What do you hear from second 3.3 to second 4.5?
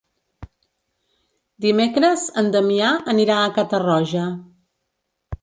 a Catarroja.